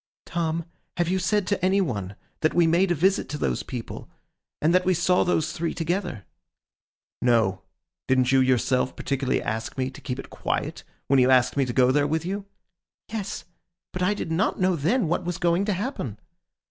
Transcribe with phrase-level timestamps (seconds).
[0.25, 0.65] 'Tom,
[0.97, 4.09] have you said to any one that we made a visit to those people,
[4.59, 6.25] and that we saw those three together?'
[7.21, 7.61] 'No.
[8.07, 11.71] Didn't you yourself particularly ask me to keep it quiet when you asked me to
[11.73, 12.47] go there with you?'
[13.09, 13.45] 'Yes.
[13.93, 16.17] But I did not know then what was going to happen.